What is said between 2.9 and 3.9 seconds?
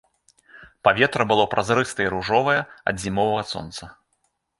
ад зімовага сонца.